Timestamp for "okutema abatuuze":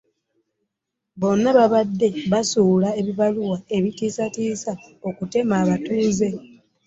5.09-6.29